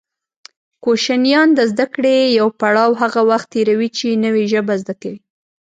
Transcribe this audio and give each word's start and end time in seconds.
کوشنیان 0.83 1.47
د 1.55 1.59
زده 1.71 1.85
کړې 1.95 2.17
يو 2.39 2.47
پړاو 2.59 2.99
هغه 3.01 3.21
وخت 3.29 3.47
تېروي 3.53 3.89
چې 3.97 4.21
نوې 4.25 4.43
ژبه 4.51 4.73
زده 4.81 4.93
کوي 5.01 5.19